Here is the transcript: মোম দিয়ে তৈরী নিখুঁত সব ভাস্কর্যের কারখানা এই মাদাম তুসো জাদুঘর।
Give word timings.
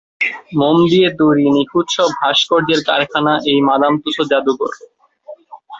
মোম 0.59 0.77
দিয়ে 0.91 1.09
তৈরী 1.19 1.45
নিখুঁত 1.55 1.87
সব 1.95 2.09
ভাস্কর্যের 2.19 2.81
কারখানা 2.87 3.33
এই 3.45 3.59
মাদাম 3.67 3.93
তুসো 4.01 4.23
জাদুঘর। 4.31 4.71